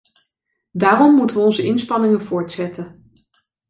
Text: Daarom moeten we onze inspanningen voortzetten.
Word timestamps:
Daarom 0.71 1.15
moeten 1.15 1.35
we 1.37 1.41
onze 1.43 1.63
inspanningen 1.63 2.21
voortzetten. 2.21 3.11